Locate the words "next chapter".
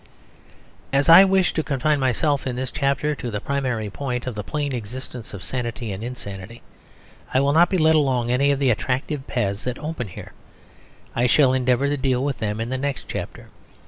12.79-13.49